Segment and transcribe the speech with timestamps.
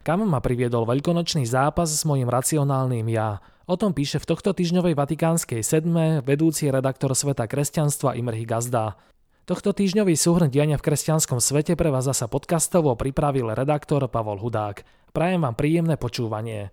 [0.00, 3.36] Kam ma priviedol veľkonočný zápas s mojim racionálnym ja?
[3.68, 8.96] O tom píše v tohto týždňovej vatikánskej sedme vedúci redaktor Sveta kresťanstva Imrhi Gazda.
[9.44, 14.88] Tohto týždňový súhrn diania v kresťanskom svete pre vás zasa podcastovo pripravil redaktor Pavol Hudák.
[15.12, 16.72] Prajem vám príjemné počúvanie.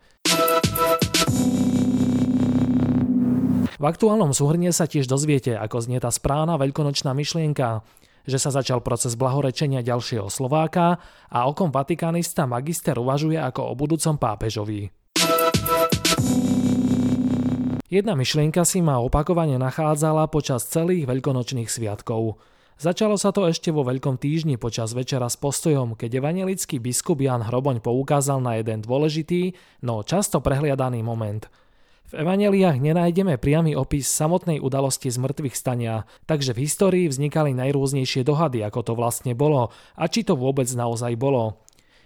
[3.76, 7.84] V aktuálnom súhrne sa tiež dozviete, ako znie tá správna veľkonočná myšlienka,
[8.28, 11.00] že sa začal proces blahorečenia ďalšieho Slováka
[11.32, 14.92] a o kom vatikánista magister uvažuje ako o budúcom pápežovi.
[17.88, 22.36] Jedna myšlienka si ma opakovane nachádzala počas celých veľkonočných sviatkov.
[22.78, 27.48] Začalo sa to ešte vo Veľkom týždni počas večera s postojom, keď evangelický biskup Jan
[27.48, 29.56] Hroboň poukázal na jeden dôležitý,
[29.88, 31.48] no často prehliadaný moment–
[32.08, 38.24] v evaneliách nenájdeme priamy opis samotnej udalosti z mŕtvych stania, takže v histórii vznikali najrôznejšie
[38.24, 41.60] dohady, ako to vlastne bolo a či to vôbec naozaj bolo.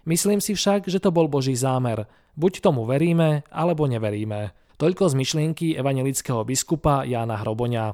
[0.09, 2.09] Myslím si však, že to bol Boží zámer.
[2.33, 4.57] Buď tomu veríme, alebo neveríme.
[4.81, 7.93] Toľko z myšlienky evangelického biskupa Jána Hroboňa.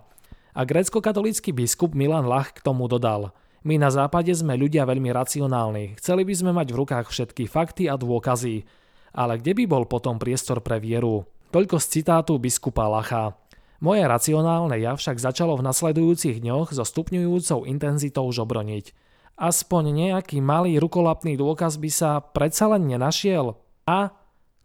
[0.55, 3.29] A grécko-katolícky biskup Milan Lach k tomu dodal–
[3.67, 7.91] my na západe sme ľudia veľmi racionálni, chceli by sme mať v rukách všetky fakty
[7.91, 8.63] a dôkazy.
[9.11, 11.27] Ale kde by bol potom priestor pre vieru?
[11.47, 13.39] Toľko z citátu biskupa Lacha.
[13.79, 18.91] Moje racionálne ja však začalo v nasledujúcich dňoch so stupňujúcou intenzitou žobroniť.
[19.39, 23.55] Aspoň nejaký malý rukolapný dôkaz by sa predsa len nenašiel.
[23.87, 24.11] A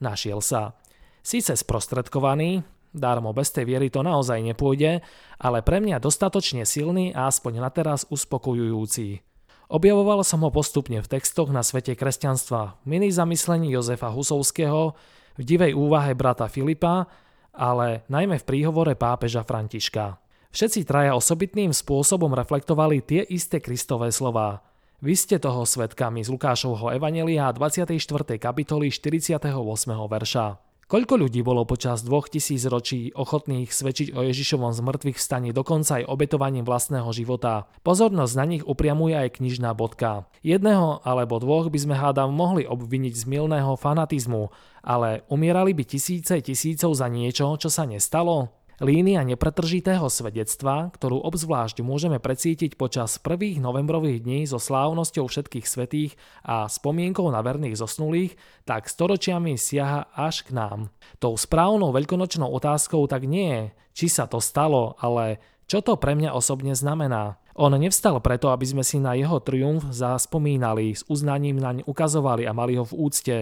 [0.02, 0.74] našiel sa.
[1.22, 5.06] Sice sprostredkovaný, darmo bez tej viery to naozaj nepôjde,
[5.38, 9.22] ale pre mňa dostatočne silný a aspoň na teraz uspokojujúci.
[9.70, 14.98] Objavoval som ho postupne v textoch na svete kresťanstva, mini zamyslení Jozefa Husovského,
[15.36, 17.08] v divej úvahe brata Filipa,
[17.52, 20.16] ale najmä v príhovore pápeža Františka.
[20.52, 24.60] Všetci traja osobitným spôsobom reflektovali tie isté Kristové slová.
[25.02, 27.96] Vy ste toho svetkami z Lukášovho Evanelia 24.
[28.38, 29.42] kapitoly 48.
[29.88, 30.71] verša.
[30.92, 36.04] Koľko ľudí bolo počas dvoch tisíc ročí ochotných svedčiť o Ježišovom zmrtvých vstaní dokonca aj
[36.04, 37.64] obetovaním vlastného života?
[37.80, 40.28] Pozornosť na nich upriamuje aj knižná bodka.
[40.44, 44.52] Jedného alebo dvoch by sme hádam mohli obviniť z milného fanatizmu,
[44.84, 48.52] ale umierali by tisíce tisícov za niečo, čo sa nestalo?
[48.80, 56.16] Línia nepretržitého svedectva, ktorú obzvlášť môžeme precítiť počas prvých novembrových dní so slávnosťou všetkých svetých
[56.40, 60.88] a spomienkou na verných zosnulých, tak storočiami siaha až k nám.
[61.20, 65.36] Tou správnou veľkonočnou otázkou tak nie je, či sa to stalo, ale
[65.68, 67.36] čo to pre mňa osobne znamená.
[67.52, 72.56] On nevstal preto, aby sme si na jeho triumf zaspomínali, s uznaním naň ukazovali a
[72.56, 73.36] mali ho v úcte.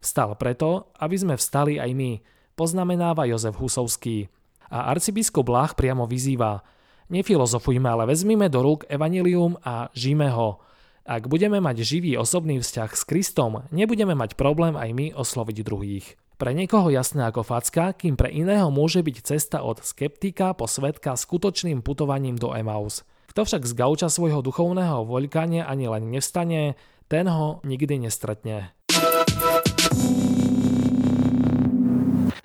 [0.00, 2.24] Vstal preto, aby sme vstali aj my,
[2.56, 4.32] poznamenáva Jozef Husovský
[4.70, 6.62] a arcibiskup Lách priamo vyzýva
[7.10, 10.62] Nefilozofujme, ale vezmime do rúk evanilium a žíme ho.
[11.02, 16.06] Ak budeme mať živý osobný vzťah s Kristom, nebudeme mať problém aj my osloviť druhých.
[16.38, 21.18] Pre niekoho jasné ako facka, kým pre iného môže byť cesta od skeptika po svetka
[21.18, 23.02] skutočným putovaním do Emaus.
[23.26, 26.78] Kto však z gauča svojho duchovného voľkania ani len nevstane,
[27.10, 28.70] ten ho nikdy nestretne.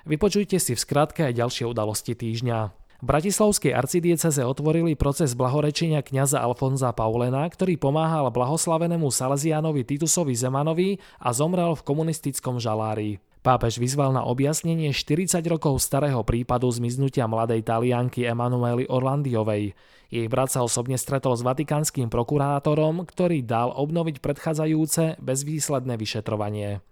[0.06, 2.58] Vypočujte si v skratke aj ďalšie udalosti týždňa.
[2.96, 10.96] V Bratislavskej arcidieceze otvorili proces blahorečenia kňaza Alfonza Paulena, ktorý pomáhal blahoslavenému Salesianovi Titusovi Zemanovi
[11.20, 13.20] a zomrel v komunistickom žalári.
[13.44, 19.76] Pápež vyzval na objasnenie 40 rokov starého prípadu zmiznutia mladej talianky Emanuely Orlandiovej.
[20.10, 26.82] Jej brat sa osobne stretol s vatikánskym prokurátorom, ktorý dal obnoviť predchádzajúce bezvýsledné vyšetrovanie.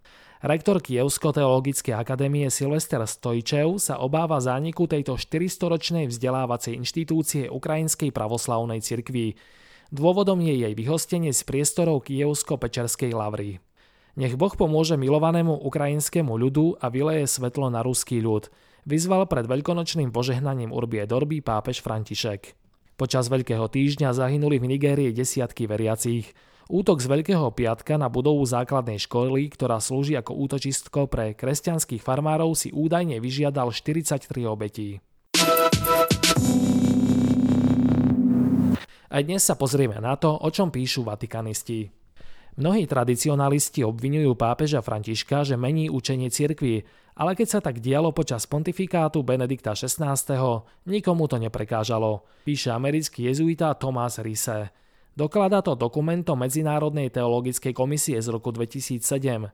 [0.44, 9.40] Rektor Kievsko-teologickej akadémie Silvester Stojčev sa obáva zániku tejto 400-ročnej vzdelávacej inštitúcie Ukrajinskej pravoslavnej cirkvi.
[9.88, 13.64] Dôvodom je jej vyhostenie z priestorov Kievsko-Pečerskej lavry.
[14.20, 18.52] Nech Boh pomôže milovanému ukrajinskému ľudu a vyleje svetlo na ruský ľud,
[18.84, 22.52] vyzval pred veľkonočným požehnaním Urbie Dorby pápež František.
[23.00, 26.36] Počas Veľkého týždňa zahynuli v Nigérii desiatky veriacich.
[26.64, 32.56] Útok z Veľkého piatka na budovu základnej školy, ktorá slúži ako útočisko pre kresťanských farmárov,
[32.56, 34.96] si údajne vyžiadal 43 obetí.
[39.12, 41.92] Aj dnes sa pozrieme na to, o čom píšu vatikanisti.
[42.56, 46.80] Mnohí tradicionalisti obvinujú pápeža Františka, že mení učenie cirkvi,
[47.12, 50.16] ale keď sa tak dialo počas pontifikátu Benedikta XVI,
[50.88, 54.83] nikomu to neprekážalo, píše americký jezuita Tomás Rise.
[55.14, 59.46] Dokladá to dokumentom Medzinárodnej teologickej komisie z roku 2007.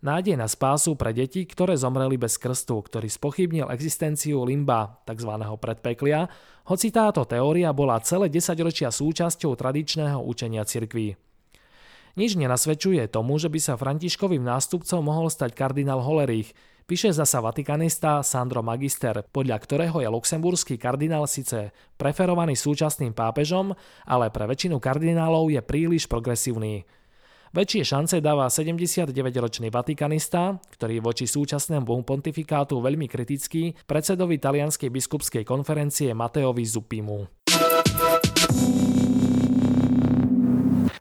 [0.00, 5.28] Nádej na spásu pre deti, ktoré zomreli bez krstu, ktorý spochybnil existenciu limba, tzv.
[5.60, 6.32] predpeklia,
[6.72, 11.20] hoci táto teória bola celé 10 ročia súčasťou tradičného učenia cirkví.
[12.16, 18.20] Nič nenasvedčuje tomu, že by sa Františkovým nástupcom mohol stať kardinál Holerich, píše zasa vatikanista
[18.20, 23.72] Sandro Magister, podľa ktorého je luxemburský kardinál síce preferovaný súčasným pápežom,
[24.04, 26.84] ale pre väčšinu kardinálov je príliš progresívny.
[27.54, 36.10] Väčšie šance dáva 79-ročný vatikanista, ktorý voči súčasnému pontifikátu veľmi kritický, predsedovi talianskej biskupskej konferencie
[36.18, 37.30] Mateovi Zupimu.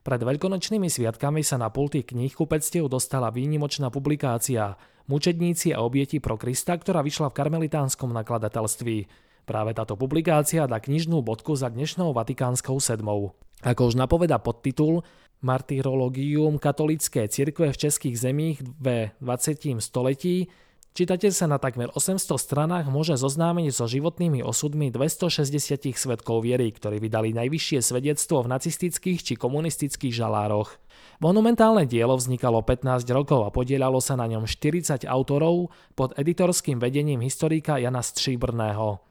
[0.03, 4.75] Pred veľkonočnými sviatkami sa na pulty kníh kupectiev dostala výnimočná publikácia
[5.07, 9.07] Mučedníci a obieti pro Krista, ktorá vyšla v karmelitánskom nakladateľství.
[9.47, 13.31] Práve táto publikácia dá knižnú bodku za dnešnou vatikánskou sedmou.
[13.63, 15.07] Ako už napoveda podtitul
[15.39, 19.79] Martyrologium katolícké cirkve v českých zemích v 20.
[19.79, 20.51] století,
[20.93, 27.01] Čitateľ sa na takmer 800 stranách môže zoznámiť so životnými osudmi 260 svetkov viery, ktorí
[27.01, 30.77] vydali najvyššie svedectvo v nacistických či komunistických žalároch.
[31.17, 37.25] Monumentálne dielo vznikalo 15 rokov a podielalo sa na ňom 40 autorov pod editorským vedením
[37.25, 39.01] historika Jana Stříbrného.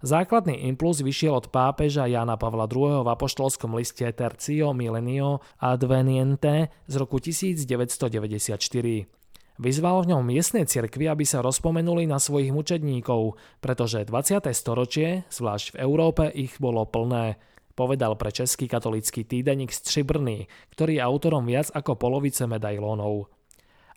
[0.00, 3.04] Základný impuls vyšiel od pápeža Jana Pavla II.
[3.04, 9.20] v apoštolskom liste Tercio Milenio Adveniente z roku 1994.
[9.62, 14.42] Vyzval v ňom miestne cirkvy, aby sa rozpomenuli na svojich mučedníkov, pretože 20.
[14.50, 17.38] storočie, zvlášť v Európe, ich bolo plné,
[17.78, 23.30] povedal pre český katolický týdeník Střibrný, ktorý je autorom viac ako polovice medailónov.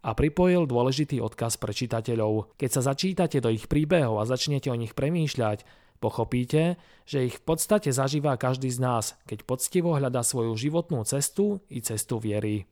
[0.06, 2.54] A pripojil dôležitý odkaz pre čitateľov.
[2.62, 5.66] Keď sa začítate do ich príbehov a začnete o nich premýšľať,
[5.98, 6.78] pochopíte,
[7.10, 11.82] že ich v podstate zažíva každý z nás, keď poctivo hľadá svoju životnú cestu i
[11.82, 12.70] cestu viery.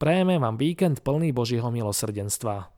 [0.00, 2.72] Prajeme vám víkend plný Božieho milosrdenstva.